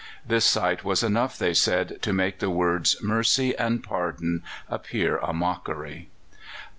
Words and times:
This 0.25 0.45
sight 0.45 0.83
was 0.83 1.03
enough, 1.03 1.37
they 1.37 1.53
said, 1.53 2.01
to 2.01 2.11
make 2.11 2.39
the 2.39 2.49
words 2.49 2.95
"mercy" 3.03 3.55
and 3.55 3.83
"pardon" 3.83 4.41
appear 4.67 5.17
a 5.17 5.31
mockery. 5.31 6.09